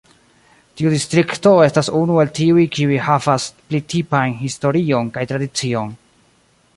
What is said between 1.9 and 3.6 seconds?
unu el tiuj kiuj havas